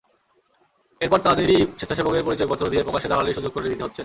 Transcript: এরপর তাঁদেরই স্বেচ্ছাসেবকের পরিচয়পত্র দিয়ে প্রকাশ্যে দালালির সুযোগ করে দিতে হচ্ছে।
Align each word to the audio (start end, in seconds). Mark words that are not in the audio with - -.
এরপর 1.01 1.19
তাঁদেরই 1.25 1.59
স্বেচ্ছাসেবকের 1.77 2.25
পরিচয়পত্র 2.27 2.71
দিয়ে 2.71 2.85
প্রকাশ্যে 2.87 3.11
দালালির 3.11 3.37
সুযোগ 3.37 3.51
করে 3.53 3.71
দিতে 3.71 3.83
হচ্ছে। 3.85 3.99